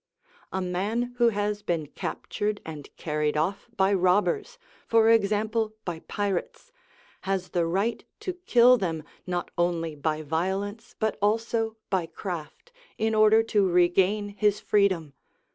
[0.51, 6.71] A man who has been captured and carried off by robbers, for example by pirates,
[7.21, 13.13] has the right to kill them not only by violence but also by craft, in
[13.13, 15.13] order to regain his freedom.